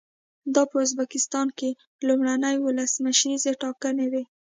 دا 0.53 0.63
په 0.71 0.77
ازبکستان 0.85 1.47
کې 1.57 1.69
لومړنۍ 2.07 2.55
ولسمشریزې 2.59 3.51
ټاکنې 3.61 4.07
وې. 4.11 4.23